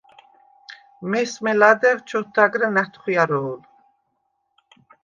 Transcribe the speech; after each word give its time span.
მესმე 1.11 1.53
ლადეღ 1.59 1.97
ჩოთდაგრა 2.09 2.67
ნათხვიარო̄ლ. 2.79 3.61